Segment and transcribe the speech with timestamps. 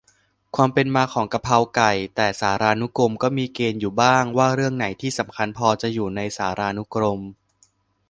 [0.55, 7.21] ความเป็นมาของกะเพราไก่ แต่สารานุกรมก็มีเกณฑ์อยู่บ้าง ว่าเรื่องไหนที่ "สำคัญพอ" จะอยู่ในสารานุกรม